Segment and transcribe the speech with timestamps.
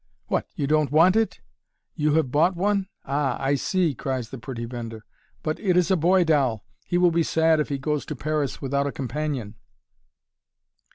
[0.29, 1.41] "What, you don't want it?
[1.93, 2.87] You have bought one?
[3.05, 3.37] Ah!
[3.39, 5.05] I see," cries the pretty vendor;
[5.43, 8.63] "but it is a boy doll he will be sad if he goes to Paris
[8.63, 9.57] without a companion!"